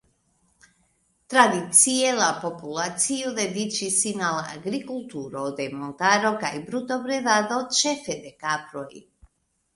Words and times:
Tradicie 1.33 2.13
la 2.19 2.29
populacio 2.45 3.33
dediĉis 3.41 3.99
sin 4.07 4.25
al 4.31 4.39
agrikulturo 4.55 5.45
de 5.61 5.69
montaro 5.83 6.33
kaj 6.47 6.53
brutobredado, 6.73 7.63
ĉefe 7.83 8.19
de 8.27 8.35
kaproj. 8.43 8.91